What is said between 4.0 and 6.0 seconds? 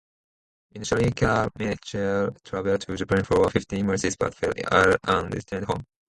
but fell ill and returned home.